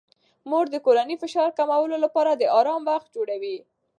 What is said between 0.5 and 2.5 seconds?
د کورنۍ د فشار کمولو لپاره د